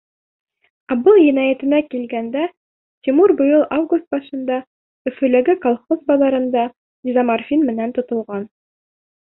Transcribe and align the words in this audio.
Ә 0.93 0.95
был 1.07 1.19
енәйәтенә 1.23 1.81
килгәндә, 1.89 2.45
Тимур 3.09 3.35
быйыл 3.43 3.67
август 3.77 4.09
башында 4.17 4.59
Өфөләге 5.13 5.59
Колхоз 5.69 6.05
баҙарында 6.11 6.67
дезоморфин 7.11 7.69
менән 7.73 7.97
тотолған. 8.01 8.53